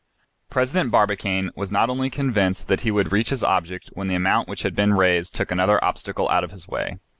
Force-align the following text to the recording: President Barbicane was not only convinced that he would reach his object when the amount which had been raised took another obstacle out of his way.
President 0.49 0.89
Barbicane 0.89 1.51
was 1.55 1.71
not 1.71 1.91
only 1.91 2.09
convinced 2.09 2.67
that 2.67 2.81
he 2.81 2.89
would 2.89 3.11
reach 3.11 3.29
his 3.29 3.43
object 3.43 3.91
when 3.93 4.07
the 4.07 4.15
amount 4.15 4.49
which 4.49 4.63
had 4.63 4.75
been 4.75 4.95
raised 4.95 5.35
took 5.35 5.51
another 5.51 5.83
obstacle 5.85 6.27
out 6.31 6.43
of 6.43 6.49
his 6.49 6.67
way. 6.67 6.97